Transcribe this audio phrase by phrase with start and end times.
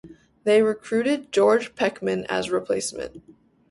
[0.45, 3.21] They recruited George Peckham as replacement.